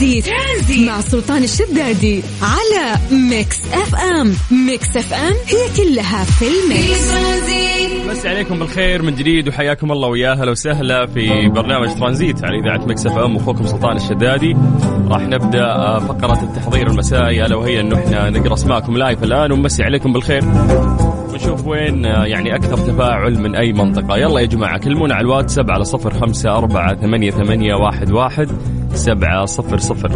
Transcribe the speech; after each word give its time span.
Tranzit, 0.00 0.26
Tranzit. 0.26 0.88
مع 0.88 1.00
سلطان 1.00 1.42
الشدادي 1.42 2.22
على 2.42 2.96
Mix 3.30 3.60
FM. 3.72 4.34
Mix 4.66 4.96
FM 4.96 5.34
هي 5.46 5.76
كلها 5.76 6.24
في 6.24 6.44
ال 6.44 6.57
mix. 6.57 7.10
مسى 8.10 8.26
عليكم 8.26 8.58
بالخير 8.58 9.02
من 9.02 9.14
جديد 9.14 9.48
وحياكم 9.48 9.92
الله 9.92 10.08
ويا 10.08 10.32
أهلا 10.32 10.50
وسهلا 10.50 11.06
في 11.06 11.48
برنامج 11.48 11.98
ترانزيت 11.98 12.44
على 12.44 12.58
إذاعة 12.58 12.86
Mix 12.86 13.06
FM. 13.06 13.36
أخوكم 13.36 13.66
سلطان 13.66 13.96
الشدادي. 13.96 14.56
راح 15.08 15.22
نبدأ 15.22 15.64
آه، 15.64 15.98
فقرة 15.98 16.42
التحضير 16.42 16.86
المسائي 16.90 17.46
ألا 17.46 17.56
وهي 17.56 17.80
انه 17.80 17.98
إحنا 17.98 18.30
نقرأ 18.30 18.54
أسماءكم 18.54 18.96
live 18.96 19.22
الآن. 19.22 19.52
ونمسي 19.52 19.82
عليكم 19.82 20.12
بالخير. 20.12 20.44
ونشوف 21.32 21.66
وين 21.66 22.06
آه، 22.06 22.24
يعني 22.24 22.54
أكثر 22.56 22.76
تفاعل 22.76 23.38
من 23.38 23.54
أي 23.54 23.72
منطقة. 23.72 24.16
يلا 24.16 24.40
يا 24.40 24.46
جماعة 24.46 24.78
كلمونا 24.78 25.14
على 25.14 25.24
الواتساب 25.24 25.70
على 25.70 25.84
صفر 25.84 26.20
خمسة 26.20 26.58
أربعة 26.58 26.94
ثمانية 26.94 27.30
ثمانية 27.30 27.74
واحد 27.74 28.10
واحد. 28.10 28.48
سبعة 28.94 29.44
صفر 29.44 29.78
صفر. 29.78 30.10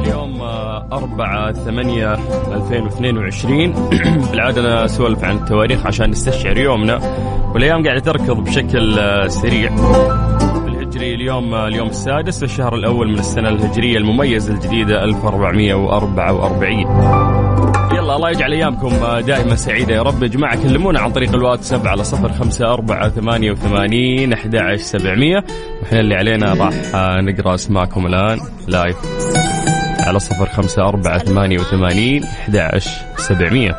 اليوم 0.00 0.40
آه، 0.40 0.86
أربعة 0.92 1.52
ثمانية 1.52 2.12
2022 2.52 3.72
بالعادة 4.30 4.60
أنا 4.60 4.84
أسولف 4.84 5.24
عن 5.24 5.36
التواريخ 5.36 5.86
عشان 5.86 6.10
نستشعر 6.10 6.58
يومنا 6.58 7.00
والأيام 7.54 7.84
قاعدة 7.86 8.00
تركض 8.00 8.44
بشكل 8.44 8.98
آه، 8.98 9.28
سريع. 9.28 9.74
الهجري 10.66 11.14
اليوم 11.14 11.54
آه، 11.54 11.68
اليوم 11.68 11.88
السادس 11.88 12.42
الشهر 12.42 12.74
الأول 12.74 13.08
من 13.08 13.18
السنة 13.18 13.48
الهجرية 13.48 13.96
المميزة 13.96 14.54
الجديدة 14.54 15.04
1444 15.04 17.37
يلا 18.08 18.16
الله 18.16 18.30
يجعل 18.30 18.52
أيامكم 18.52 18.94
آه، 18.94 19.20
دائما 19.20 19.56
سعيدة. 19.56 19.94
يا 19.94 20.02
رب 20.02 20.22
يا 20.22 20.28
جماعة 20.28 20.62
كلمونا 20.62 21.00
عن 21.00 21.12
طريق 21.12 21.34
الواتساب 21.34 21.86
على 21.86 22.04
صفر 22.04 22.32
خمسة 22.32 22.72
أربعة 22.72 23.08
ثمانية 23.08 23.50
وثمانين 23.50 24.32
أحد 24.32 24.56
عشر 24.56 24.82
سبعمية. 24.82 25.44
وإحنا 25.82 26.00
اللي 26.00 26.14
علينا 26.14 26.54
راح 26.54 26.74
آه، 26.94 27.20
نقرأ 27.20 27.54
أسماءكم 27.54 28.06
الآن 28.06 28.40
live 28.68 28.96
على 30.00 30.18
صفر 30.18 30.46
خمسة 30.46 30.82
أربعة 30.88 31.18
ثمانية 31.18 31.58
وثمانين 31.58 32.24
أحد 32.24 32.56
عشر 32.56 32.90
سبعمية 33.16 33.78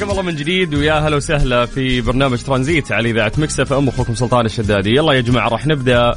حياكم 0.00 0.12
الله 0.12 0.22
من 0.22 0.36
جديد 0.36 0.74
ويا 0.74 0.92
هلا 0.92 1.16
وسهلا 1.16 1.66
في 1.66 2.00
برنامج 2.00 2.42
ترانزيت 2.42 2.92
على 2.92 3.10
إذاعة 3.10 3.32
Mix 3.38 3.72
FM. 3.72 3.88
أخوكم 3.88 4.14
سلطان 4.14 4.46
الشدادي. 4.46 4.90
يلا 4.90 5.12
يا 5.12 5.20
جماعة 5.20 5.48
راح 5.48 5.66
نبدأ. 5.66 6.14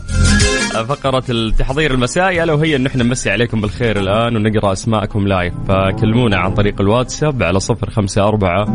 فقرة 0.73 1.23
التحضير 1.29 1.93
المسائي 1.93 2.43
ألا 2.43 2.53
وهي 2.53 2.75
أن 2.75 2.85
إحنا 2.85 3.03
نمسي 3.03 3.29
عليكم 3.29 3.61
بالخير 3.61 3.99
الآن 3.99 4.35
ونقرأ 4.35 4.71
أسماءكم 4.71 5.27
live 5.27 5.53
فكلمونا 5.67 6.37
عن 6.37 6.53
طريق 6.53 6.81
الواتساب 6.81 7.43
على 7.43 7.59
صفر 7.59 7.89
خمسة 7.89 8.27
أربعة 8.27 8.65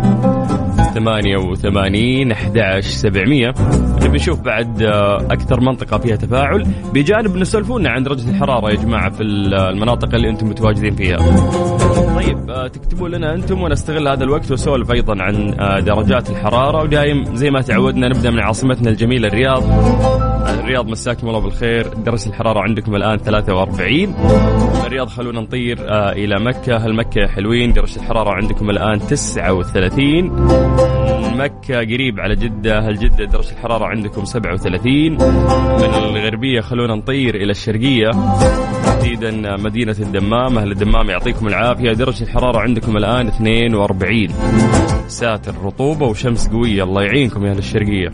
ثمانية 0.95 1.37
وثمانين 1.37 2.33
أحد 2.33 2.59
عشر 2.59 2.89
سبعمية. 2.89 3.55
نبي 4.03 4.17
نشوف 4.17 4.41
بعد 4.41 4.83
آه، 4.83 5.17
أكثر 5.17 5.61
منطقة 5.61 5.99
فيها 5.99 6.17
تفاعل. 6.17 6.67
بجانب 6.95 7.37
تسولفونا 7.37 7.91
عن 7.91 8.03
درجة 8.03 8.31
الحرارة 8.31 8.71
يا 8.71 8.77
جماعة 8.77 9.11
في 9.11 9.23
المناطق 9.23 10.15
اللي 10.15 10.31
أنتم 10.31 10.49
متواجدين 10.49 10.95
فيها. 10.95 11.17
طيب 12.17 12.51
آه، 12.51 12.69
تكتبوا 12.69 13.09
لنا 13.09 13.35
أنتم 13.35 13.63
ونستغل 13.63 14.09
هذا 14.09 14.25
الوقت 14.25 14.53
وسولف 14.53 14.93
أيضا 14.93 15.23
عن 15.23 15.61
آه، 15.61 15.81
درجات 15.81 16.31
الحرارة. 16.31 16.83
ودايم 16.83 17.35
زي 17.35 17.51
ما 17.51 17.61
تعودنا 17.61 18.09
نبدأ 18.09 18.31
من 18.31 18.41
عاصمتنا 18.41 18.91
الجميلة 18.91 19.29
الرياض. 19.29 19.63
الرياض 20.69 20.89
مساكم 20.89 21.29
الله 21.29 21.39
بالخير. 21.39 21.89
درجة 21.89 22.29
الحرارة 22.29 22.61
عندكم 22.61 22.95
الآن 22.95 23.19
43 23.19 24.09
من 24.09 24.83
الرياض 24.87 25.09
خلونا 25.09 25.41
نطير 25.41 25.79
آه 25.89 26.13
إلى 26.13 26.41
مكة. 26.41 26.77
هل 26.77 26.95
مكة 26.95 27.27
حلوين؟ 27.27 27.73
درجة 27.73 27.97
الحرارة 27.97 28.31
عندكم 28.31 28.71
الآن 28.71 28.99
39 28.99 30.25
من 31.23 31.37
مكة 31.37 31.79
قريب 31.79 32.21
على 32.21 32.35
جدة. 32.35 32.79
هل 32.79 32.99
جدة 32.99 33.25
درجة 33.25 33.51
الحرارة 33.51 33.85
عندكم 33.85 34.25
37 34.25 35.13
من 35.13 35.95
الغربية 35.95 36.61
خلونا 36.61 36.95
نطير 36.95 37.35
إلى 37.35 37.51
الشرقية 37.51 38.11
تحديدا 38.85 39.57
مدينة 39.57 39.97
الدمام. 40.01 40.59
أهل 40.59 40.73
الدمام 40.73 41.11
يعطيكم 41.11 41.47
العافية. 41.49 41.93
درجة 41.93 42.23
الحرارة 42.23 42.59
عندكم 42.59 42.97
الآن 42.97 43.27
42 43.27 44.29
ساتر 45.07 45.55
رطوبة 45.65 46.07
وشمس 46.07 46.49
قوية. 46.49 46.83
الله 46.83 47.03
يعينكم 47.03 47.47
يا 47.47 47.51
أهل 47.51 47.59
الشرقية. 47.59 48.13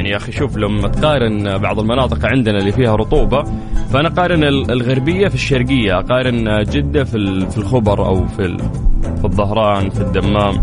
يعني 0.00 0.10
يا 0.12 0.16
أخي 0.16 0.32
شوف 0.32 0.56
لما 0.56 0.88
تقارن 0.88 1.58
بعض 1.58 1.78
المناطق 1.78 2.26
عندنا 2.26 2.58
اللي 2.58 2.72
فيها 2.72 2.96
رطوبة 2.96 3.44
فأنا 3.92 4.08
قارن 4.08 4.44
الغربية 4.44 5.28
في 5.28 5.34
الشرقية 5.34 5.98
أقارن 5.98 6.62
جدة 6.62 7.04
في 7.04 7.46
في 7.50 7.58
الخبر 7.58 8.06
أو 8.06 8.26
في 8.26 8.56
في 9.18 9.24
الظهران 9.24 9.90
في 9.90 10.00
الدمام. 10.00 10.62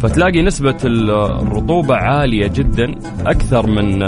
فتلاقي 0.00 0.42
نسبة 0.42 0.76
ال- 0.84 1.10
الرطوبة 1.10 1.94
عالية 1.94 2.46
جدا 2.46 2.94
أكثر 3.26 3.66
من 3.66 3.98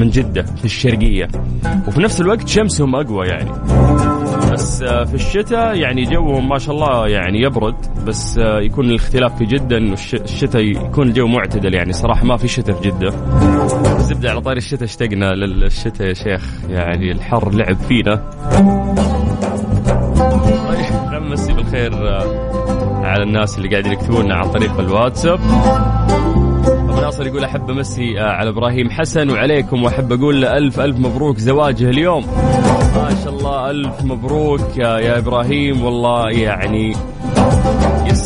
من 0.00 0.10
جدة 0.10 0.42
في 0.42 0.64
الشرقية. 0.64 1.28
وفي 1.88 2.00
نفس 2.00 2.20
الوقت 2.20 2.48
شمسهم 2.48 2.94
أقوى 2.96 3.26
يعني. 3.26 3.50
بس 4.52 4.82
آه، 4.82 5.04
في 5.04 5.14
الشتاء 5.14 5.76
يعني 5.76 6.02
جوهم 6.04 6.48
ما 6.48 6.58
شاء 6.58 6.74
الله 6.74 7.08
يعني 7.08 7.42
يبرد 7.42 7.74
بس 8.06 8.38
آه، 8.38 8.60
يكون 8.60 8.84
الاختلاف 8.84 9.36
في 9.38 9.44
جدة 9.44 9.76
انه 9.78 9.92
الش- 9.92 10.14
الشتاء 10.14 10.62
يكون 10.62 11.08
الجو 11.08 11.26
معتدل 11.26 11.74
يعني. 11.74 11.92
صراحة 11.92 12.24
ما 12.24 12.36
في 12.36 12.48
شتاء 12.48 12.76
في 12.76 12.88
جدة. 12.90 13.10
زبدة 14.06 14.30
على 14.30 14.40
طاري 14.40 14.58
الشتاء 14.58 14.84
اشتقنا 14.84 15.34
للشتاء 15.34 16.06
يا 16.08 16.14
شيخ. 16.14 16.44
يعني 16.70 17.12
الحر 17.12 17.50
لعب 17.50 17.76
فينا. 17.76 18.14
طيب 20.68 21.22
نمسي 21.22 21.52
بالخير 21.52 22.08
آه، 22.08 23.00
على 23.04 23.22
الناس 23.22 23.58
اللي 23.58 23.68
قاعدين 23.68 23.92
يكتبون 23.92 24.32
عن 24.32 24.50
طريق 24.50 24.78
الواتساب. 24.80 25.40
أبو 26.66 27.00
ناصر 27.00 27.26
يقول 27.26 27.44
أحب 27.44 27.70
امسي 27.70 28.20
آه، 28.20 28.30
على 28.30 28.50
إبراهيم 28.50 28.90
حسن 28.90 29.30
وعليكم 29.30 29.84
وأحب 29.84 30.12
أقول 30.12 30.42
له 30.42 30.56
ألف 30.56 30.80
ألف 30.80 30.98
مبروك 30.98 31.38
زواجه 31.38 31.90
اليوم. 31.90 32.26
ما 32.96 33.10
شاء 33.24 33.32
الله 33.32 33.70
ألف 33.70 34.04
مبروك 34.04 34.76
يا, 34.76 34.98
يا 34.98 35.18
إبراهيم. 35.18 35.84
والله 35.84 36.30
يعني 36.30 36.96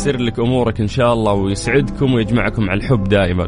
يسر 0.01 0.17
لك 0.17 0.39
أمورك 0.39 0.81
إن 0.81 0.87
شاء 0.87 1.13
الله 1.13 1.33
ويسعدكم 1.33 2.13
ويجمعكم 2.13 2.69
على 2.69 2.77
الحب 2.79 3.03
دائما. 3.03 3.47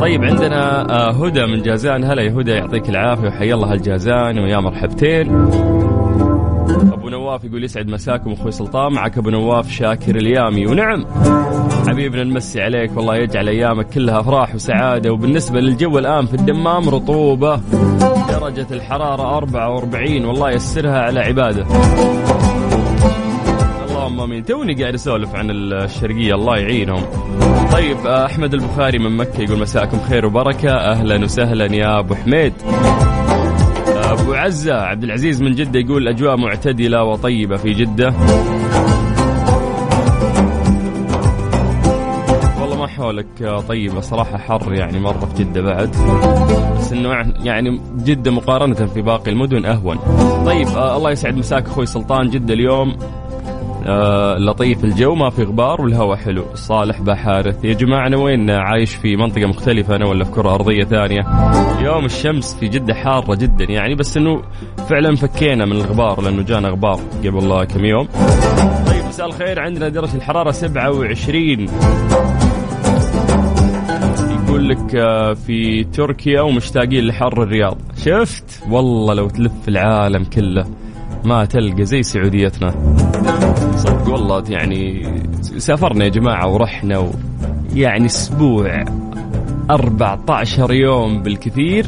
طيب 0.00 0.24
عندنا 0.24 0.90
آه، 0.90 1.10
هدى 1.10 1.46
من 1.46 1.62
جازان. 1.62 2.04
هلا 2.04 2.22
يا 2.22 2.32
هدى 2.32 2.50
يعطيك 2.50 2.88
العافية 2.88 3.28
وحيا 3.28 3.54
الله 3.54 3.72
هالجازان 3.72 4.38
ويا 4.38 4.58
مرحبتين. 4.58 5.30
أبو 6.92 7.08
نواف 7.08 7.44
يقول 7.44 7.64
يسعد 7.64 7.88
مساكم 7.88 8.32
أخوي 8.32 8.50
سلطان 8.50 8.92
معك 8.92 9.18
أبو 9.18 9.30
نواف 9.30 9.70
شاكر 9.70 10.16
اليامي. 10.16 10.66
ونعم 10.66 11.04
حبيبنا 11.88 12.24
نمسي 12.24 12.60
عليك 12.60 12.96
والله 12.96 13.16
يجعل 13.16 13.48
أيامك 13.48 13.86
كلها 13.88 14.20
أفراح 14.20 14.54
وسعادة. 14.54 15.12
وبالنسبة 15.12 15.60
للجو 15.60 15.98
الآن 15.98 16.26
في 16.26 16.34
الدمام 16.34 16.88
رطوبة 16.88 17.60
درجة 18.28 18.66
الحرارة 18.70 19.36
44 19.36 20.24
والله 20.24 20.50
يسرها 20.50 21.00
على 21.00 21.20
عباده. 21.20 21.66
اللهم 24.02 24.20
آمين. 24.20 24.44
توني 24.44 24.74
قاعد 24.74 24.94
اسولف 24.94 25.34
عن 25.34 25.50
الشرقية 25.50 26.34
الله 26.34 26.56
يعينهم. 26.56 27.02
طيب 27.72 28.06
آه، 28.06 28.26
أحمد 28.26 28.54
البخاري 28.54 28.98
من 28.98 29.16
مكة 29.16 29.42
يقول 29.42 29.58
مساءكم 29.58 30.00
خير 30.00 30.26
وبركة. 30.26 30.70
أهلا 30.70 31.24
وسهلا 31.24 31.74
يا 31.74 31.98
أبو 31.98 32.14
حميد. 32.14 32.52
آه، 33.88 34.12
أبو 34.12 34.34
عزة 34.34 34.74
عبد 34.74 35.04
العزيز 35.04 35.42
من 35.42 35.54
جدة 35.54 35.80
يقول 35.80 36.08
أجواء 36.08 36.36
معتدلة 36.36 37.04
وطيبة 37.04 37.56
في 37.56 37.72
جدة. 37.72 38.14
والله 42.60 42.76
ما 42.78 42.86
حولك 42.86 43.62
طيبة 43.68 44.00
صراحة 44.00 44.38
حر 44.38 44.74
يعني 44.74 45.00
مرة 45.00 45.28
في 45.36 45.44
جدة 45.44 45.62
بعد. 45.62 45.90
بس 46.78 46.92
إنه 46.92 47.34
يعني 47.44 47.80
جدة 48.04 48.30
مقارنة 48.30 48.74
في 48.74 49.02
باقي 49.02 49.30
المدن 49.30 49.64
أهون. 49.64 49.96
طيب 50.46 50.68
آه 50.68 50.96
الله 50.96 51.10
يسعد 51.10 51.36
مساك 51.36 51.66
أخوي 51.66 51.86
سلطان. 51.86 52.30
جدة 52.30 52.54
اليوم 52.54 52.96
آه 53.86 54.38
لطيف 54.38 54.84
الجو 54.84 55.14
ما 55.14 55.30
في 55.30 55.42
غبار 55.42 55.80
والهواء 55.80 56.16
حلو. 56.16 56.44
صالح 56.54 57.00
بحارث 57.00 57.64
يا 57.64 57.72
جماعة 57.74 58.06
أنا 58.06 58.16
وين؟ 58.16 58.50
عايش 58.50 58.94
في 58.94 59.16
منطقة 59.16 59.46
مختلفة 59.46 59.96
أنا 59.96 60.06
ولا 60.06 60.24
في 60.24 60.30
كرة 60.30 60.54
أرضية 60.54 60.84
ثانية. 60.84 61.20
اليوم 61.78 62.04
الشمس 62.04 62.54
في 62.54 62.68
جدة 62.68 62.94
حارة 62.94 63.34
جدا 63.34 63.64
يعني 63.64 63.94
بس 63.94 64.16
أنه 64.16 64.42
فعلا 64.90 65.16
فكينا 65.16 65.64
من 65.64 65.72
الغبار 65.72 66.20
لأنه 66.22 66.42
جانا 66.42 66.68
غبار 66.68 67.00
قبل 67.24 67.64
كم 67.64 67.84
يوم. 67.84 68.06
طيب 68.86 69.04
مساء 69.08 69.26
الخير 69.26 69.60
عندنا 69.60 69.88
درجة 69.88 70.16
الحرارة 70.16 70.50
27 70.50 71.66
يقول 74.46 74.68
لك 74.68 74.94
آه، 74.96 75.32
في 75.32 75.84
تركيا 75.84 76.40
ومشتاقين 76.40 77.06
لحر 77.06 77.42
الرياض. 77.42 77.78
شفت؟ 78.04 78.62
والله 78.70 79.14
لو 79.14 79.28
تلف 79.28 79.68
العالم 79.68 80.24
كله 80.24 80.64
ما 81.24 81.44
تلقى 81.44 81.84
زي 81.84 82.02
سعوديتنا. 82.02 82.74
صدق 83.82 84.12
والله 84.12 84.44
يعني 84.48 85.06
سافرنا 85.40 86.04
يا 86.04 86.08
جماعة 86.08 86.48
ورحنا 86.48 86.98
و 86.98 87.10
يعني 87.74 88.06
أسبوع 88.06 88.84
14 89.70 90.72
يوم 90.72 91.22
بالكثير 91.22 91.86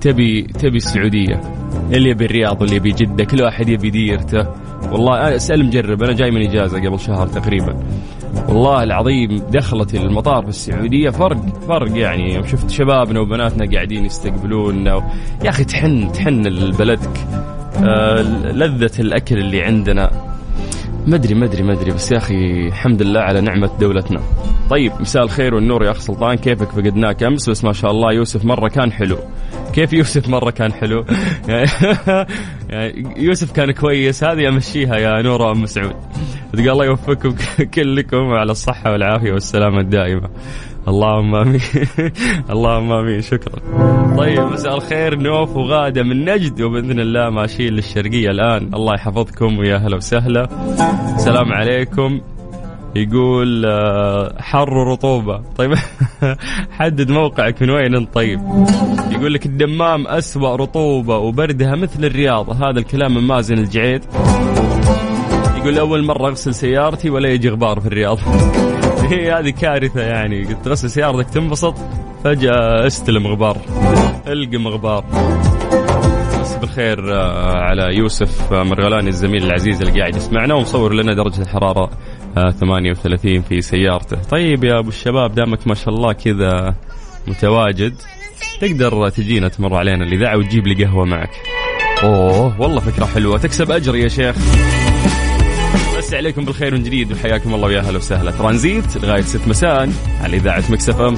تبي 0.00 0.42
تبي 0.42 0.76
السعودية. 0.76 1.40
اللي 1.92 2.10
يبي 2.10 2.24
الرياض 2.24 2.60
واللي 2.60 2.76
يبي 2.76 2.92
جدة 2.92 3.24
كل 3.24 3.42
واحد 3.42 3.68
يبي 3.68 3.90
ديرته. 3.90 4.46
والله 4.92 5.36
أسأل 5.36 5.66
مجرب 5.66 6.02
أنا 6.02 6.12
جاي 6.12 6.30
من 6.30 6.48
إجازة 6.48 6.78
قبل 6.78 7.00
شهر 7.00 7.26
تقريبا. 7.26 7.76
والله 8.48 8.82
العظيم 8.82 9.42
دخلت 9.52 9.94
المطار 9.94 10.42
في 10.42 10.48
السعودية 10.48 11.10
فرق 11.10 11.40
فرق 11.68 11.98
يعني. 11.98 12.34
يوم 12.34 12.46
شفت 12.46 12.70
شبابنا 12.70 13.20
وبناتنا 13.20 13.70
قاعدين 13.72 14.04
يستقبلوننا 14.04 14.94
و... 14.94 15.02
يا 15.44 15.50
أخي 15.50 15.64
تحن 15.64 16.12
تحن 16.12 16.46
لبلدك 16.46 17.26
آه 17.84 18.22
لذة 18.52 19.00
الأكل 19.00 19.38
اللي 19.38 19.62
عندنا. 19.62 20.27
أدري 21.06 21.34
ما 21.34 21.72
أدري 21.72 21.92
بس 21.92 22.12
يا 22.12 22.16
أخي 22.16 22.68
الحمد 22.68 23.02
لله 23.02 23.20
على 23.20 23.40
نعمة 23.40 23.70
دولتنا. 23.80 24.20
طيب 24.70 24.92
مساء 25.00 25.22
الخير 25.22 25.54
والنور 25.54 25.84
يا 25.84 25.90
أخ 25.90 25.98
سلطان 25.98 26.36
كيفك 26.36 26.70
فقدناك 26.70 27.22
أمس 27.22 27.50
بس 27.50 27.64
ما 27.64 27.72
شاء 27.72 27.90
الله 27.90 28.12
يوسف 28.12 28.44
مرة 28.44 28.68
كان 28.68 28.92
حلو. 28.92 29.18
كيف 29.72 29.92
يوسف 29.92 30.28
مرة 30.28 30.50
كان 30.50 30.72
حلو؟ 30.72 31.04
يعني 32.68 33.14
يوسف 33.16 33.52
كان 33.52 33.70
كويس 33.70 34.24
هذه 34.24 34.48
أمشيها 34.48 34.96
يا 34.96 35.22
نورة 35.22 35.52
أم 35.52 35.66
سعود. 35.66 35.96
تقول 36.52 36.68
الله 36.70 36.84
يوفقكم 36.84 37.34
كلكم 37.74 38.32
على 38.32 38.50
الصحة 38.52 38.92
والعافية 38.92 39.32
والسلامة 39.32 39.80
الدائمة. 39.80 40.28
اللهم 40.88 41.34
آمين. 41.34 41.60
اللهم 42.54 42.92
آمين. 42.92 43.20
شكرا. 43.20 43.58
طيب 44.16 44.40
مساء 44.40 44.74
الخير. 44.74 45.18
نوف 45.18 45.56
وغادة 45.56 46.02
من 46.02 46.24
نجد 46.24 46.62
وبإذن 46.62 47.00
الله 47.00 47.30
ماشيين 47.30 47.72
للشرقية 47.72 48.30
الآن. 48.30 48.70
الله 48.74 48.94
يحفظكم 48.94 49.58
ويا 49.58 49.76
هلا 49.76 49.96
وسهلا. 49.96 50.48
السلام 51.14 51.52
عليكم. 51.52 52.20
يقول 52.96 53.64
آه، 53.66 54.34
حر 54.38 54.74
ورطوبة 54.74 55.42
طيب 55.56 55.74
حدد 56.78 57.10
موقعك 57.10 57.62
من 57.62 57.70
وين 57.70 57.94
أنت. 57.94 58.14
طيب 58.14 58.40
يقول 59.10 59.34
لك 59.34 59.46
الدمام 59.46 60.06
أسوأ 60.06 60.56
رطوبة 60.56 61.18
وبردها 61.18 61.76
مثل 61.76 62.04
الرياض. 62.04 62.62
هذا 62.62 62.78
الكلام 62.78 63.14
من 63.14 63.22
مازن 63.22 63.58
الجعيد. 63.58 64.04
يقول 65.68 65.80
أول 65.80 66.04
مرة 66.04 66.28
أغسل 66.28 66.54
سيارتي 66.54 67.10
ولا 67.10 67.28
يجي 67.28 67.48
غبار 67.48 67.80
في 67.80 67.86
الرياض. 67.86 68.18
هي 69.12 69.32
هذه 69.32 69.50
كارثة 69.50 70.00
يعني. 70.00 70.44
قلت 70.44 70.64
تغسل 70.64 70.90
سيارتك 70.90 71.30
تنبسط 71.30 71.74
فجأة 72.24 72.86
استلم 72.86 73.26
غبار 73.26 73.56
القم 74.26 74.68
غبار. 74.68 75.04
بس 76.40 76.56
بالخير 76.56 77.14
آه، 77.14 77.56
على 77.56 77.96
يوسف 77.96 78.52
آه، 78.52 78.62
مرغلاني 78.62 79.08
الزميل 79.08 79.44
العزيز 79.44 79.82
اللي 79.82 80.00
قاعد 80.00 80.16
يسمعنا 80.16 80.54
ومصور 80.54 80.94
لنا 80.94 81.14
درجة 81.14 81.42
الحرارة 81.42 81.90
38 82.34 83.36
آه، 83.36 83.40
في 83.40 83.60
سيارته. 83.60 84.16
طيب 84.30 84.64
يا 84.64 84.78
أبو 84.78 84.88
الشباب 84.88 85.34
دامك 85.34 85.66
ما 85.66 85.74
شاء 85.74 85.94
الله 85.94 86.12
كذا 86.12 86.74
متواجد 87.26 87.94
تقدر 88.60 89.08
تجينا 89.08 89.48
تمر 89.48 89.74
علينا 89.74 90.04
الإذاعة 90.04 90.36
وتجيب 90.36 90.66
لي 90.66 90.84
قهوة 90.84 91.04
معك. 91.04 91.30
أوه. 92.02 92.60
والله 92.60 92.80
فكرة 92.80 93.04
حلوة. 93.04 93.38
تكسب 93.38 93.70
أجر 93.70 93.96
يا 93.96 94.08
شيخ. 94.08 94.36
مسي 96.08 96.16
عليكم 96.16 96.44
بالخير 96.44 96.74
من 96.74 96.82
جديد 96.82 97.12
وحياكم 97.12 97.54
الله 97.54 97.66
ويا 97.66 97.80
أهلا 97.80 97.96
وسهلا. 97.96 98.30
ترانزيت 98.30 98.96
لغايه 98.96 99.22
6 99.22 99.48
مساء 99.48 99.88
على 100.20 100.36
إذاعة 100.36 100.64
مكسف 100.70 101.00
ام. 101.00 101.16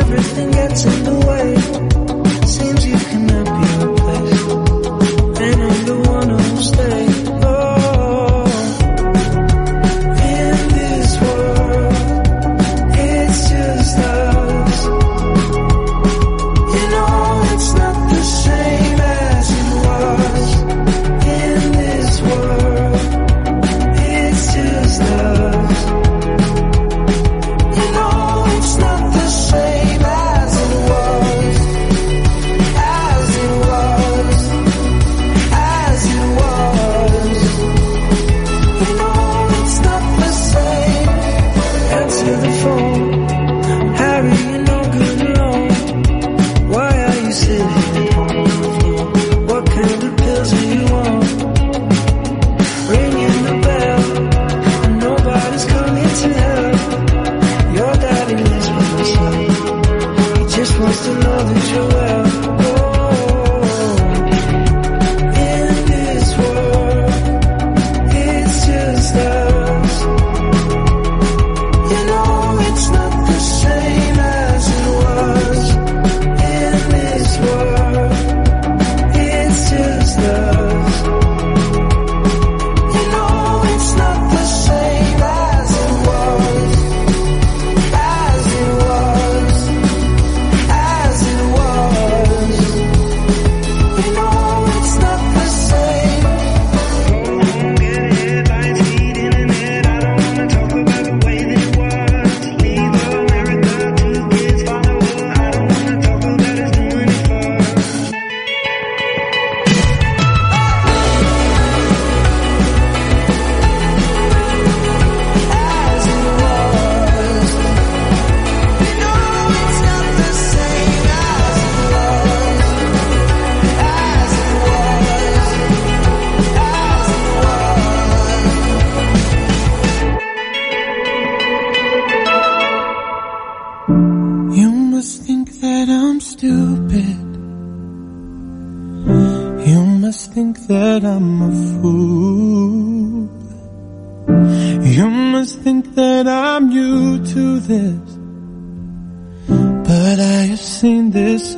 Everything 0.00 0.50
gets 0.50 0.84
in 0.84 1.04
the 1.04 1.16
way. 1.28 1.59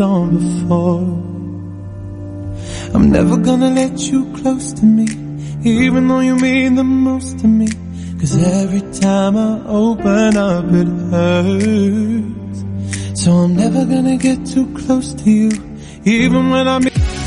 on 0.03 0.39
before. 0.39 1.01
I'm 2.95 3.11
never 3.11 3.37
gonna 3.37 3.71
let 3.71 3.99
you 4.11 4.21
close 4.35 4.73
to 4.75 4.85
me, 4.85 5.07
even 5.65 6.09
though 6.09 6.21
you 6.21 6.37
mean 6.37 6.75
the 6.75 6.85
most 6.85 7.39
to 7.41 7.47
me. 7.49 7.69
Cause 8.21 8.37
every 8.63 8.83
time 9.01 9.37
I 9.37 9.61
open 9.67 10.37
up, 10.37 10.67
it 10.81 10.91
hurts. 11.11 12.59
So 13.23 13.33
I'm 13.33 13.57
never 13.57 13.85
gonna 13.85 14.17
get 14.17 14.45
too 14.47 14.67
close 14.75 15.15
to 15.15 15.31
you, 15.31 15.51
even 16.05 16.51
when 16.51 16.69
I'm. 16.69 16.83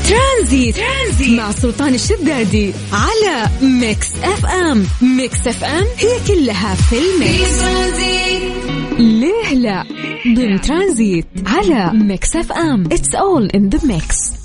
Transit 0.06 0.74
Transit 0.76 1.30
مع 1.30 1.52
سلطان 1.52 1.94
الشدادي 1.94 2.72
على 2.92 3.50
ميكس 3.62 4.08
اف 4.22 4.46
ام 4.46 4.86
ميكس 5.02 5.46
اف 5.46 5.64
ام 5.64 5.86
هي 5.96 6.14
كلها 6.28 6.74
في 6.74 6.98
الميكس 6.98 7.62
في 7.62 8.55
ليه 9.26 9.54
لا؟ 9.58 9.84
ضمن 10.36 10.60
ترانزيت 10.60 11.26
على 11.46 11.98
Mix 11.98 12.36
FM. 12.36 12.84
It's 12.84 13.14
all 13.14 13.46
in 13.46 13.68
the 13.68 13.78
mix 13.88 14.36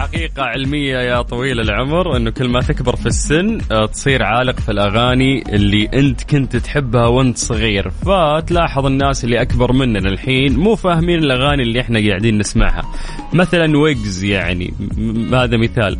حقيقة 0.00 0.42
علمية 0.42 0.98
يا 0.98 1.22
طويل 1.22 1.60
العمر 1.60 2.16
إنه 2.16 2.30
كل 2.30 2.48
ما 2.48 2.60
تكبر 2.60 2.96
في 2.96 3.06
السن 3.06 3.58
آه، 3.72 3.86
تصير 3.86 4.22
عالق 4.22 4.60
في 4.60 4.70
الأغاني 4.70 5.42
اللي 5.48 5.88
أنت 5.94 6.22
كنت 6.22 6.56
تحبها 6.56 7.06
وأنت 7.06 7.38
صغير. 7.38 7.90
فتلاحظ 7.90 8.86
الناس 8.86 9.24
اللي 9.24 9.42
أكبر 9.42 9.72
مننا 9.72 10.08
الحين 10.08 10.56
مو 10.56 10.76
فاهمين 10.76 11.18
الأغاني 11.18 11.62
اللي 11.62 11.80
إحنا 11.80 12.08
قاعدين 12.08 12.38
نسمعها. 12.38 12.82
مثلا 13.32 13.78
ويجز 13.78 14.24
يعني 14.24 14.74
هذا 15.32 15.56
مثال. 15.56 15.98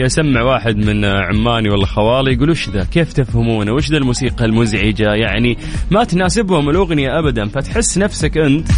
اسمع 0.00 0.42
واحد 0.42 0.76
من 0.76 1.04
عماني 1.04 1.70
ولا 1.70 1.86
خوالي 1.86 2.32
يقول 2.32 2.50
وش 2.50 2.68
ذا؟ 2.68 2.84
كيف 2.84 3.12
تفهمونه؟ 3.12 3.72
وش 3.72 3.90
ذا 3.90 3.96
الموسيقى 3.96 4.44
المزعجة؟ 4.44 5.14
يعني 5.14 5.58
ما 5.90 6.04
تناسبهم 6.04 6.70
الأغنية 6.70 7.18
أبدا 7.18 7.48
فتحس 7.48 7.98
نفسك 7.98 8.38
أنت 8.38 8.68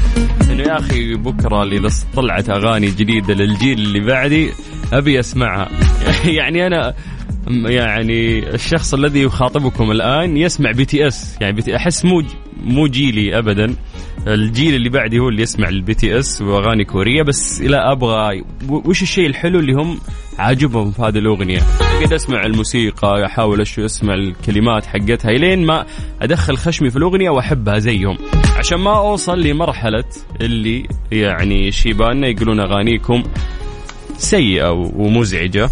أنه 0.51 0.63
يا 0.63 0.79
أخي 0.79 1.15
بكرة 1.15 1.63
إذا 1.63 1.89
طلعت 2.15 2.51
أغاني 2.51 2.87
جديدة 2.87 3.35
للجيل 3.35 3.79
اللي 3.79 4.01
بعدي 4.01 4.51
أبي 4.93 5.21
أسمعها. 5.21 5.69
يعني 6.39 6.67
أنا 6.67 6.95
يعني 7.67 8.39
الشخص 8.55 8.95
الذي 8.95 9.23
يخاطبكم 9.23 9.91
الآن 9.91 10.37
يسمع 10.37 10.71
BTS 10.71 11.37
يعني 11.41 11.53
بي 11.53 11.77
أحس 11.77 12.05
مو 12.05 12.23
مو 12.65 12.87
جيلي 12.87 13.39
ابدا. 13.39 13.75
الجيل 14.27 14.75
اللي 14.75 14.89
بعدي 14.89 15.19
هو 15.19 15.29
اللي 15.29 15.43
يسمع 15.43 15.69
ال 15.69 15.95
BTS 15.95 16.43
وأغاني 16.43 16.85
كورية 16.85 17.23
بس 17.23 17.63
لا 17.63 17.93
أبغى 17.93 18.45
وش 18.69 19.03
الشيء 19.03 19.27
الحلو 19.27 19.59
اللي 19.59 19.73
هم 19.73 19.99
عاجبهم 20.39 20.91
في 20.91 21.03
هذه 21.03 21.19
الأغنية. 21.19 21.61
قد 22.03 22.13
أسمع 22.13 22.47
الموسيقى 22.47 23.27
أحاول 23.27 23.61
أسمع 23.61 24.15
الكلمات 24.15 24.87
حقتها 24.87 25.31
لين 25.31 25.67
ما 25.67 25.87
أدخل 26.23 26.57
خشمي 26.57 26.91
في 26.91 26.97
الأغنية 26.97 27.31
وأحبها 27.31 27.79
زيهم. 27.79 28.19
عشان 28.59 28.79
ما 28.79 28.97
أوصل 28.99 29.41
لمرحلة 29.41 30.05
اللي 30.41 30.89
يعني 31.13 31.73
شيباننا 31.73 32.29
يقولون 32.29 32.61
أغانيكم 32.61 33.23
سيئة 34.19 34.71
ومزعجة. 34.71 35.71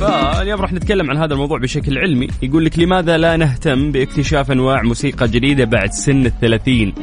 فاليوم 0.00 0.60
راح 0.60 0.72
نتكلم 0.72 1.10
عن 1.10 1.16
هذا 1.16 1.34
الموضوع 1.34 1.58
بشكل 1.58 1.98
علمي. 1.98 2.28
يقول 2.42 2.64
لك 2.64 2.78
لماذا 2.78 3.18
لا 3.18 3.36
نهتم 3.36 3.92
باكتشاف 3.92 4.50
أنواع 4.50 4.82
موسيقى 4.82 5.28
جديدة 5.28 5.64
بعد 5.64 5.90
سن 5.90 6.26
الثلاثين؟ 6.26 6.94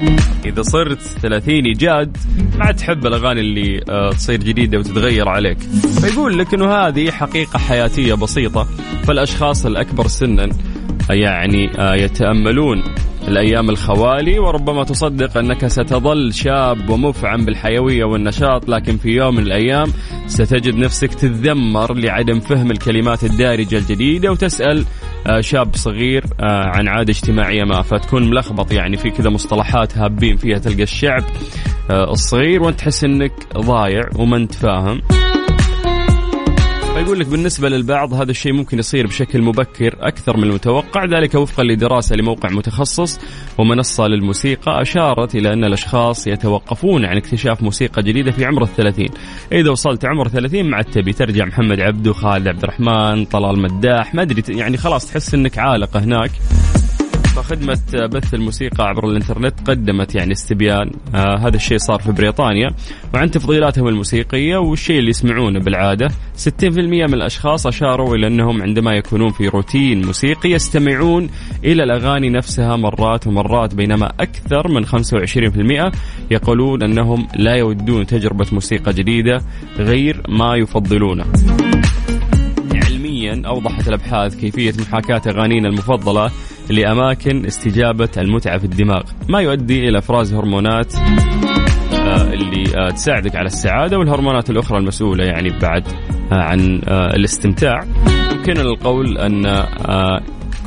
إذا 0.45 0.61
صرت 0.61 1.01
ثلاثين 1.01 1.73
جاد 1.73 2.17
ما 2.57 2.71
تحب 2.71 3.05
الأغاني 3.05 3.39
اللي 3.41 3.81
آه، 3.89 4.09
تصير 4.09 4.39
جديدة 4.39 4.77
وتتغير 4.77 5.29
عليك. 5.29 5.57
فيقول 6.01 6.39
لك 6.39 6.53
إنه 6.53 6.71
هذه 6.73 7.11
حقيقة 7.11 7.59
حياتية 7.59 8.13
بسيطة 8.13 8.67
فالأشخاص 9.03 9.65
الأكبر 9.65 10.07
سنا 10.07 10.49
يعني 11.09 11.71
آه، 11.79 11.95
يتأملون. 11.95 12.83
الأيام 13.27 13.69
الخوالي 13.69 14.39
وربما 14.39 14.83
تصدق 14.83 15.37
أنك 15.37 15.67
ستظل 15.67 16.33
شاب 16.33 16.89
ومفعم 16.89 17.45
بالحيوية 17.45 18.03
والنشاط 18.05 18.69
لكن 18.69 18.97
في 18.97 19.09
يوم 19.09 19.35
من 19.35 19.43
الأيام 19.43 19.87
ستجد 20.27 20.75
نفسك 20.75 21.13
تتذمر 21.13 21.93
لعدم 21.93 22.39
فهم 22.39 22.71
الكلمات 22.71 23.23
الدارجة 23.23 23.77
الجديدة 23.77 24.31
وتسأل 24.31 24.85
آه، 25.27 25.41
شاب 25.41 25.75
صغير 25.75 26.23
آه، 26.39 26.65
عن 26.75 26.87
عادة 26.87 27.11
اجتماعية 27.11 27.63
ما 27.63 27.81
فتكون 27.81 28.29
ملخبط 28.29 28.71
يعني 28.71 28.97
في 28.97 29.09
كذا 29.09 29.29
مصطلحات 29.29 29.97
هابين 29.97 30.37
فيها 30.37 30.57
تلقى 30.57 30.83
الشعب 30.83 31.23
آه، 31.91 32.11
الصغير 32.11 32.63
وانت 32.63 32.79
تحس 32.79 33.03
إنك 33.03 33.33
ضايع 33.57 34.03
وما 34.15 34.37
انت 34.37 34.53
فاهم. 34.53 35.01
فيقول 37.03 37.19
لك 37.19 37.27
بالنسبة 37.27 37.69
للبعض 37.69 38.13
هذا 38.13 38.31
الشيء 38.31 38.53
ممكن 38.53 38.79
يصير 38.79 39.07
بشكل 39.07 39.41
مبكر 39.41 39.95
أكثر 39.99 40.37
من 40.37 40.43
المتوقع 40.43 41.05
ذلك 41.05 41.35
وفقا 41.35 41.63
لدراسة 41.63 42.15
لموقع 42.15 42.49
متخصص 42.49 43.19
ومنصة 43.57 44.07
للموسيقى 44.07 44.81
أشارت 44.81 45.35
إلى 45.35 45.53
أن 45.53 45.63
الأشخاص 45.63 46.27
يتوقفون 46.27 47.05
عن 47.05 47.17
اكتشاف 47.17 47.63
موسيقى 47.63 48.03
جديدة 48.03 48.31
في 48.31 48.45
عمر 48.45 48.63
الثلاثين. 48.63 49.09
إذا 49.51 49.69
وصلت 49.69 50.05
عمر 50.05 50.27
ثلاثين 50.27 50.69
مع 50.69 50.81
تبي 50.81 51.13
ترجع 51.13 51.45
محمد 51.45 51.79
عبده 51.79 52.13
خالد 52.13 52.47
عبد 52.47 52.63
الرحمن 52.63 53.25
طلال 53.25 53.59
مداح 53.59 54.15
ما 54.15 54.21
أدري 54.21 54.59
يعني 54.59 54.77
خلاص 54.77 55.07
تحس 55.07 55.33
أنك 55.33 55.57
عالق 55.57 55.97
هناك. 55.97 56.31
فخدمة 57.35 58.07
بث 58.07 58.33
الموسيقى 58.33 58.83
عبر 58.83 59.05
الإنترنت 59.09 59.69
قدمت 59.69 60.15
يعني 60.15 60.31
استبيان. 60.31 60.91
آه 61.15 61.37
هذا 61.37 61.55
الشيء 61.55 61.77
صار 61.77 61.99
في 61.99 62.11
بريطانيا. 62.11 62.69
وعن 63.13 63.31
تفضيلاتهم 63.31 63.87
الموسيقية 63.87 64.57
والشيء 64.57 64.99
اللي 64.99 65.09
يسمعونه 65.09 65.59
بالعادة 65.59 66.07
60% 66.35 67.07
من 67.07 67.13
الأشخاص 67.13 67.67
أشاروا 67.67 68.15
إلى 68.15 68.27
أنهم 68.27 68.61
عندما 68.61 68.93
يكونون 68.93 69.31
في 69.31 69.47
روتين 69.47 70.05
موسيقي 70.05 70.49
يستمعون 70.49 71.29
إلى 71.63 71.83
الأغاني 71.83 72.29
نفسها 72.29 72.75
مرات 72.75 73.27
ومرات 73.27 73.75
بينما 73.75 74.11
أكثر 74.19 74.67
من 74.67 74.85
25% 74.85 75.91
يقولون 76.31 76.83
أنهم 76.83 77.27
لا 77.35 77.55
يودون 77.55 78.05
تجربة 78.05 78.45
موسيقى 78.51 78.93
جديدة 78.93 79.41
غير 79.77 80.21
ما 80.29 80.55
يفضلونه. 80.55 81.25
علميا 82.73 83.41
أوضحت 83.45 83.87
الأبحاث 83.87 84.35
كيفية 84.35 84.73
محاكاة 84.79 85.21
أغانينا 85.27 85.69
المفضلة 85.69 86.31
لأماكن 86.69 87.45
استجابة 87.45 88.09
المتعة 88.17 88.57
في 88.57 88.65
الدماغ. 88.65 89.01
ما 89.29 89.41
يؤدي 89.41 89.89
إلى 89.89 89.97
إفراز 89.97 90.33
هرمونات 90.33 90.95
آه، 92.03 92.33
اللي 92.33 92.63
آه، 92.77 92.89
تساعدك 92.89 93.35
على 93.35 93.45
السعادة 93.45 93.99
والهرمونات 93.99 94.49
الأخرى 94.49 94.77
المسؤولة 94.77 95.25
يعني 95.25 95.49
بعد 95.49 95.87
آه، 96.31 96.35
عن 96.35 96.81
الاستمتاع. 96.87 97.83
يمكن 98.31 98.57
القول 98.57 99.17
أن 99.17 99.65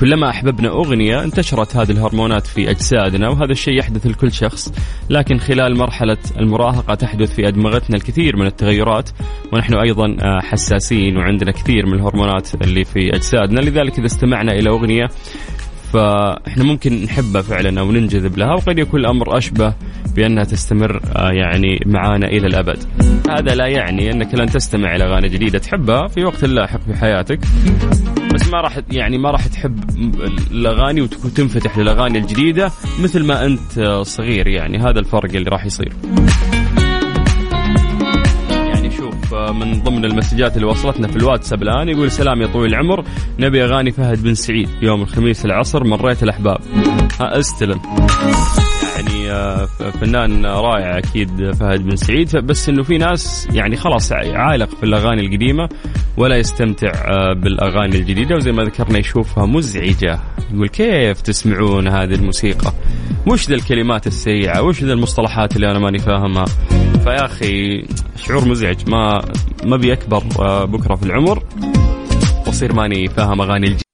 كلما 0.00 0.30
أحببنا 0.30 0.68
أغنية 0.68 1.24
انتشرت 1.24 1.76
هذه 1.76 1.90
الهرمونات 1.90 2.46
في 2.46 2.70
أجسادنا 2.70 3.28
وهذا 3.28 3.52
الشيء 3.52 3.78
يحدث 3.78 4.06
لكل 4.06 4.32
شخص. 4.32 4.72
لكن 5.10 5.38
خلال 5.38 5.76
مرحلة 5.76 6.18
المراهقة 6.40 6.94
تحدث 6.94 7.34
في 7.34 7.48
أدمغتنا 7.48 7.96
الكثير 7.96 8.36
من 8.36 8.46
التغيرات 8.46 9.10
ونحن 9.52 9.74
أيضا 9.74 10.16
حساسين 10.40 11.16
وعندنا 11.16 11.52
كثير 11.52 11.86
من 11.86 11.94
الهرمونات 11.94 12.54
اللي 12.54 12.84
في 12.84 13.14
أجسادنا. 13.14 13.60
لذلك 13.60 13.98
إذا 13.98 14.06
استمعنا 14.06 14.52
إلى 14.52 14.70
أغنية 14.70 15.08
فإحنا 15.92 16.64
ممكن 16.64 17.02
نحبها 17.02 17.42
فعلا 17.42 17.80
أو 17.80 17.92
ننجذب 17.92 18.38
لها 18.38 18.52
وقد 18.52 18.78
يكون 18.78 19.00
الأمر 19.00 19.38
أشبه 19.38 19.74
بأنها 20.16 20.44
تستمر 20.44 21.00
آه، 21.16 21.30
يعني 21.30 21.80
معانا 21.86 22.26
إلى 22.26 22.46
الأبد. 22.46 22.78
هذا 23.30 23.54
لا 23.54 23.66
يعني 23.66 24.12
أنك 24.12 24.34
لن 24.34 24.46
تستمع 24.46 24.96
إلى 24.96 25.04
أغاني 25.04 25.28
جديدة 25.28 25.58
تحبها 25.58 26.08
في 26.08 26.24
وقت 26.24 26.44
لاحق 26.44 26.80
في 26.80 26.94
حياتك. 26.94 27.40
بس 28.34 28.48
ما 28.48 28.60
راح 28.60 28.78
يعني 28.90 29.18
ما 29.18 29.30
راح 29.30 29.46
تحب 29.46 29.84
الأغاني 30.50 31.00
وتنفتح 31.00 31.78
للأغاني 31.78 32.18
الجديدة 32.18 32.70
مثل 33.02 33.24
ما 33.24 33.46
أنت 33.46 34.00
صغير 34.02 34.46
يعني 34.46 34.78
هذا 34.78 34.98
الفرق 34.98 35.34
اللي 35.34 35.50
راح 35.50 35.64
يصير. 35.64 35.92
من 39.52 39.82
ضمن 39.82 40.04
المسجات 40.04 40.56
اللي 40.56 40.66
وصلتنا 40.66 41.08
في 41.08 41.16
الواتساب 41.16 41.62
الآن 41.62 41.88
يقول 41.88 42.10
سلام 42.10 42.42
يا 42.42 42.46
طويل 42.46 42.70
العمر 42.70 43.04
نبي 43.38 43.64
أغاني 43.64 43.90
فهد 43.90 44.22
بن 44.22 44.34
سعيد 44.34 44.68
يوم 44.82 45.02
الخميس 45.02 45.44
العصر 45.44 45.84
مريت 45.84 46.22
الأحباب. 46.22 46.58
استلم. 47.20 47.80
يعني 48.96 49.30
آه، 49.30 49.64
فنان 50.00 50.46
رائع 50.46 50.98
أكيد 50.98 51.52
فهد 51.52 51.82
بن 51.82 51.96
سعيد. 51.96 52.36
بس 52.36 52.68
إنه 52.68 52.82
في 52.82 52.98
ناس 52.98 53.48
يعني 53.52 53.76
خلاص 53.76 54.12
عالق 54.12 54.68
في 54.76 54.82
الأغاني 54.82 55.20
القديمة 55.26 55.68
ولا 56.16 56.36
يستمتع 56.36 56.90
آه، 56.90 57.32
بالأغاني 57.32 57.96
الجديدة 57.96 58.36
وزي 58.36 58.52
ما 58.52 58.64
ذكرنا 58.64 58.98
يشوفها 58.98 59.46
مزعجة. 59.46 60.20
يقول 60.54 60.68
كيف 60.68 61.20
تسمعون 61.20 61.88
هذه 61.88 62.14
الموسيقى؟ 62.14 62.72
وش 63.26 63.48
ذا 63.48 63.54
الكلمات 63.54 64.06
السيئه 64.06 64.60
وش 64.60 64.84
ذا 64.84 64.92
المصطلحات 64.92 65.56
اللي 65.56 65.70
أنا 65.70 65.78
ماني 65.78 65.98
فاهمها؟ 65.98 66.44
فيا 67.04 67.24
أخي 67.24 67.84
شعور 68.16 68.48
مزعج. 68.48 68.90
ما 68.90 69.24
ما 69.64 69.76
بيكبر 69.76 70.22
آه، 70.40 70.64
بكرة 70.64 70.94
في 70.94 71.02
العمر 71.02 71.42
وأصير 72.46 72.72
ماني 72.74 73.08
فاهم 73.08 73.40
أغاني 73.40 73.66
الجديدة 73.66 73.86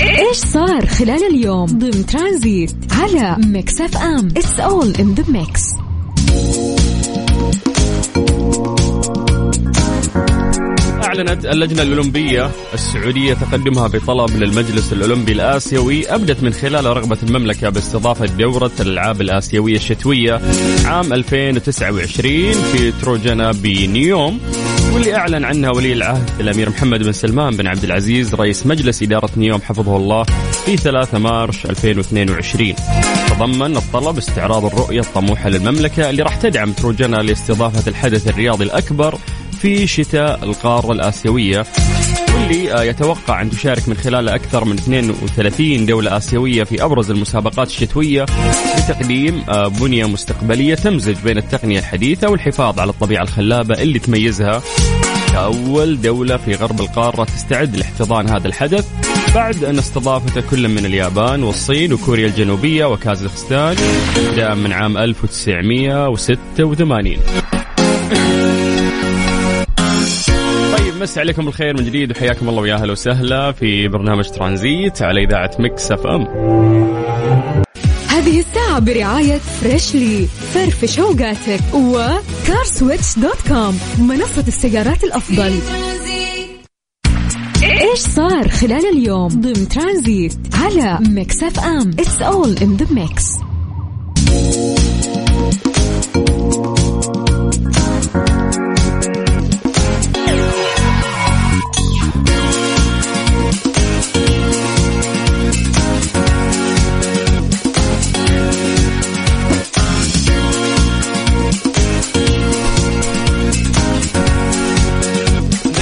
إيش 0.00 0.36
صار 0.36 0.86
خلال 0.86 1.26
اليوم 1.34 1.66
ضمن 1.66 2.06
ترانزيت 2.06 2.76
على 2.92 3.36
ميكس 3.46 3.80
أف 3.80 3.96
أم؟ 3.96 4.28
it's 4.36 4.60
all 4.60 4.94
in 5.00 5.14
the 5.14 5.24
mix 5.32 5.62
أعلنت 11.10 11.46
اللجنة 11.46 11.82
الأولمبية 11.82 12.50
السعودية 12.74 13.34
تقدمها 13.34 13.88
بطلب 13.88 14.30
للمجلس 14.36 14.92
الأولمبي 14.92 15.32
الآسيوي 15.32 16.14
أبدت 16.14 16.42
من 16.42 16.52
خلال 16.52 16.84
رغبة 16.84 17.18
المملكة 17.22 17.68
باستضافة 17.68 18.26
دورة 18.26 18.70
الألعاب 18.80 19.20
الآسيوية 19.20 19.76
الشتوية 19.76 20.40
عام 20.84 21.12
2029 21.12 22.52
في 22.52 22.92
تروجنا 23.02 23.52
بنيوم 23.52 24.40
واللي 24.92 25.14
أعلن 25.16 25.44
عنها 25.44 25.70
ولي 25.70 25.92
العهد 25.92 26.30
الأمير 26.40 26.70
محمد 26.70 27.02
بن 27.02 27.12
سلمان 27.12 27.56
بن 27.56 27.66
عبد 27.66 27.84
العزيز 27.84 28.34
رئيس 28.34 28.66
مجلس 28.66 29.02
إدارة 29.02 29.30
نيوم 29.36 29.60
حفظه 29.60 29.96
الله 29.96 30.24
في 30.66 30.76
3 30.76 31.18
مارش 31.18 31.66
2022 31.66 32.74
تضمن 33.28 33.76
الطلب 33.76 34.18
استعراض 34.18 34.64
الرؤية 34.64 35.00
الطموحة 35.00 35.48
للمملكة 35.48 36.10
اللي 36.10 36.22
راح 36.22 36.36
تدعم 36.36 36.72
تروجنا 36.72 37.16
لاستضافة 37.16 37.90
الحدث 37.90 38.28
الرياضي 38.28 38.64
الأكبر 38.64 39.18
في 39.62 39.86
شتاء 39.86 40.44
القارة 40.44 40.92
الآسيوية. 40.92 41.64
واللي 42.34 42.72
آه، 42.72 42.82
يتوقع 42.82 43.42
أن 43.42 43.50
تشارك 43.50 43.88
من 43.88 43.96
خلاله 43.96 44.34
أكثر 44.34 44.64
من 44.64 44.78
32 44.78 45.86
دولة 45.86 46.16
آسيوية 46.16 46.64
في 46.64 46.84
أبرز 46.84 47.10
المسابقات 47.10 47.68
الشتوية 47.68 48.26
لتقديم 48.78 49.42
آه، 49.48 49.68
بنية 49.68 50.04
مستقبلية 50.08 50.74
تمزج 50.74 51.16
بين 51.24 51.38
التقنية 51.38 51.78
الحديثة 51.78 52.28
والحفاظ 52.30 52.78
على 52.78 52.90
الطبيعة 52.90 53.22
الخلابة 53.22 53.82
اللي 53.82 53.98
تميزها. 53.98 54.62
كأول 55.32 56.00
دولة 56.00 56.36
في 56.36 56.54
غرب 56.54 56.80
القارة 56.80 57.24
تستعد 57.24 57.76
لاحتضان 57.76 58.28
هذا 58.28 58.48
الحدث 58.48 58.88
بعد 59.34 59.64
أن 59.64 59.78
استضافته 59.78 60.40
كل 60.50 60.68
من 60.68 60.86
اليابان 60.86 61.42
والصين 61.42 61.92
وكوريا 61.92 62.26
الجنوبية 62.26 62.84
وكازاخستان 62.84 63.76
بدءا 64.16 64.54
من 64.54 64.72
عام 64.72 64.98
1986 64.98 67.16
مسي 71.00 71.20
عليكم 71.20 71.44
بالخير 71.44 71.76
من 71.76 71.84
جديد 71.84 72.10
وحياكم 72.10 72.48
الله 72.48 72.62
ويا 72.62 72.74
أهلا 72.74 72.92
وسهلا 72.92 73.52
في 73.52 73.88
برنامج 73.88 74.30
ترانزيت 74.30 75.02
على 75.02 75.24
إذاعة 75.24 75.50
مكس 75.58 75.92
إف 75.92 76.06
إم. 76.06 76.26
هذه 78.08 78.38
الساعة 78.40 78.78
برعاية 78.78 79.38
فريشلي 79.38 80.26
فرفش 80.26 80.98
اوقاتك 80.98 81.74
وكارسويتش 81.74 83.18
dot 83.18 83.48
com 83.48 83.78
منصة 83.98 84.44
السيارات 84.48 85.04
الأفضل. 85.04 85.60
إيش 87.62 87.98
صار 87.98 88.48
خلال 88.48 88.98
اليوم؟ 88.98 89.28
ضمن 89.28 89.68
ترانزيت 89.68 90.38
على 90.54 90.98
ميكس 91.08 91.42
إف 91.42 91.60
إم. 91.60 91.90
it's 91.90 92.22
all 92.22 92.56
in 92.62 92.76
the 92.76 92.86
mix 92.94 93.49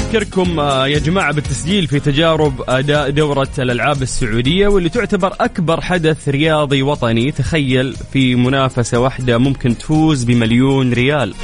أذكركم 0.09 0.61
آه، 0.61 0.87
يا 0.87 0.99
جماعة 0.99 1.33
بالتسجيل 1.33 1.87
في 1.87 2.01
تجارب 2.01 2.63
أداء 2.69 3.11
دورة 3.11 3.49
الألعاب 3.59 4.03
السعودية 4.03 4.69
واللي 4.69 4.89
تعتبر 4.89 5.35
أكبر 5.41 5.81
حدث 5.81 6.29
رياضي 6.29 6.83
وطني. 6.83 7.33
تخيل 7.33 7.97
في 8.13 8.35
منافسة 8.35 9.01
واحدة 9.01 9.39
ممكن 9.39 9.79
تفوز 9.79 10.25
بمليون 10.25 10.93
ريال. 10.93 11.35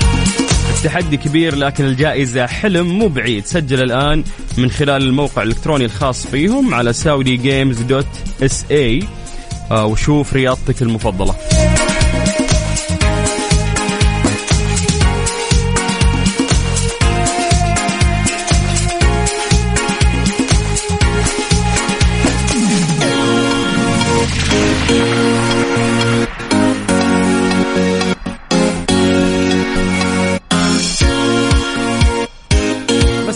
التحدي 0.76 1.16
كبير 1.16 1.54
لكن 1.54 1.84
الجائزة 1.84 2.46
حلم 2.46 2.86
مو 2.86 3.08
بعيد. 3.08 3.46
سجل 3.46 3.82
الآن 3.82 4.24
من 4.58 4.70
خلال 4.70 5.02
الموقع 5.02 5.42
الإلكتروني 5.42 5.84
الخاص 5.84 6.26
فيهم 6.26 6.74
على 6.74 6.92
دوت 7.82 8.06
إس 8.42 8.64
اي 8.70 9.02
وشوف 9.70 10.32
رياضتك 10.32 10.82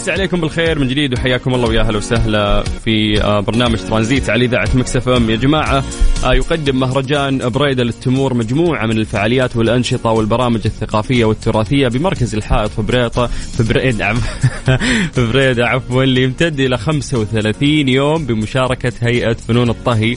المفضلة 0.09 0.23
عليكم 0.23 0.41
بالخير 0.41 0.79
من 0.79 0.87
جديد 0.87 1.13
وحياكم 1.13 1.53
الله 1.53 1.67
ويا 1.67 1.81
أهلا 1.81 1.97
وسهلا 1.97 2.63
في 2.63 3.23
آه، 3.23 3.39
برنامج 3.39 3.77
ترانزيت 3.77 4.29
على 4.29 4.45
إذاعة 4.45 4.69
مكسف 4.75 5.09
إم. 5.09 5.29
يا 5.29 5.35
جماعة 5.35 5.83
آه، 6.23 6.33
يقدم 6.33 6.79
مهرجان 6.79 7.49
بريدة 7.49 7.83
للتمور 7.83 8.33
مجموعة 8.33 8.85
من 8.85 8.97
الفعاليات 8.97 9.55
والأنشطة 9.55 10.09
والبرامج 10.09 10.61
الثقافية 10.65 11.25
والتراثية 11.25 11.87
بمركز 11.87 12.35
الحائط 12.35 12.69
في 12.71 12.81
بريطة 12.81 13.27
في 13.27 13.63
بريد 13.63 14.03
في 15.13 15.31
بريده 15.33 15.67
عفوا 15.67 16.03
اللي 16.03 16.23
يمتد 16.23 16.59
إلى 16.59 16.77
35 16.77 17.67
يوم 17.89 18.25
بمشاركة 18.25 18.93
هيئة 19.01 19.33
فنون 19.33 19.69
الطهي 19.69 20.15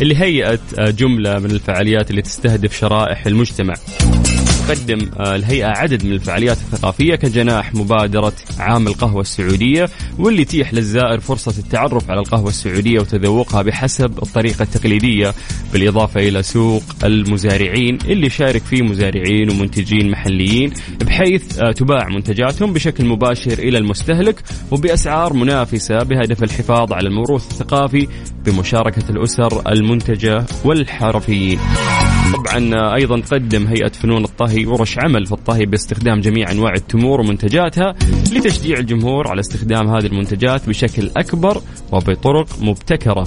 اللي 0.00 0.16
هيئت 0.16 0.78
آه، 0.78 0.90
جملة 0.90 1.38
من 1.38 1.50
الفعاليات 1.50 2.10
اللي 2.10 2.22
تستهدف 2.22 2.78
شرائح 2.78 3.26
المجتمع. 3.26 3.74
تقدم 4.74 5.10
آه، 5.20 5.34
الهيئة 5.34 5.66
عدد 5.66 6.04
من 6.04 6.12
الفعاليات 6.12 6.56
الثقافية 6.56 7.14
كجناح 7.14 7.74
مبادرة 7.74 8.32
عام 8.58 8.86
القهوة 8.86 9.20
السعودية 9.20 9.88
واللي 10.18 10.44
تيح 10.44 10.74
للزائر 10.74 11.20
فرصة 11.20 11.54
التعرف 11.58 12.10
على 12.10 12.20
القهوة 12.20 12.48
السعودية 12.48 13.00
وتذوقها 13.00 13.62
بحسب 13.62 14.22
الطريقة 14.22 14.62
التقليدية 14.62 15.34
بالإضافة 15.72 16.20
إلى 16.20 16.42
سوق 16.42 16.82
المزارعين 17.04 17.98
اللي 18.04 18.30
شارك 18.30 18.62
فيه 18.62 18.82
مزارعين 18.82 19.50
ومنتجين 19.50 20.10
محليين 20.10 20.72
بحيث 21.00 21.58
آه، 21.58 21.72
تباع 21.72 22.08
منتجاتهم 22.08 22.72
بشكل 22.72 23.04
مباشر 23.04 23.58
إلى 23.58 23.78
المستهلك 23.78 24.42
وبأسعار 24.70 25.32
منافسة 25.32 25.98
بهدف 25.98 26.42
الحفاظ 26.42 26.92
على 26.92 27.08
الموروث 27.08 27.50
الثقافي 27.50 28.08
بمشاركة 28.44 29.10
الأسر 29.10 29.72
المنتجة 29.72 30.46
والحرفيين. 30.64 31.58
طبعا 32.32 32.94
أيضا 32.94 33.20
تقدم 33.20 33.66
هيئة 33.66 33.88
فنون 33.88 34.24
الطهي 34.24 34.66
ورش 34.66 34.98
عمل 34.98 35.26
في 35.26 35.32
الطهي 35.32 35.66
باستخدام 35.66 36.20
جميع 36.20 36.50
أنواع 36.50 36.72
التمور 36.72 37.20
ومنتجاتها 37.20 37.94
لتشجيع 38.32 38.78
الجمهور 38.78 39.28
على 39.28 39.40
استخدام 39.40 39.88
هذه 39.88 40.06
المنتجات 40.06 40.68
بشكل 40.68 41.10
أكبر 41.16 41.62
وبطرق 41.92 42.46
مبتكرة. 42.60 43.24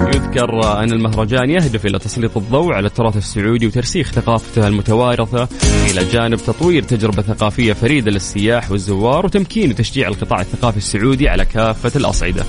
يذكر 0.00 0.80
أن 0.82 0.92
المهرجان 0.92 1.50
يهدف 1.50 1.86
إلى 1.86 1.98
تسليط 1.98 2.36
الضوء 2.36 2.72
على 2.72 2.86
التراث 2.86 3.16
السعودي 3.16 3.66
وترسيخ 3.66 4.12
ثقافته 4.12 4.68
المتوارثة 4.68 5.48
إلى 5.90 6.04
جانب 6.12 6.36
تطوير 6.38 6.82
تجربة 6.82 7.22
ثقافية 7.22 7.72
فريدة 7.72 8.10
للسياح 8.10 8.70
والزوار 8.70 9.26
وتمكين 9.26 9.70
وتشجيع 9.70 10.08
القطاع 10.08 10.40
الثقافي 10.40 10.76
السعودي 10.76 11.28
على 11.28 11.44
كافة 11.44 11.92
الأصعدة 11.96 12.44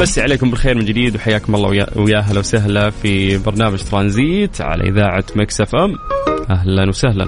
مسي 0.00 0.20
عليكم 0.20 0.50
بالخير 0.50 0.74
من 0.74 0.84
جديد 0.84 1.16
وحياكم 1.16 1.54
الله 1.54 1.68
ويا 1.96 2.18
وسهلا 2.40 2.90
في 2.90 3.38
برنامج 3.38 3.78
ترانزيت 3.78 4.60
على 4.60 4.88
إذاعة 4.88 5.24
مكس 5.36 5.60
أف 5.60 5.76
أم. 5.76 5.94
أهلا 6.50 6.88
وسهلا. 6.88 7.20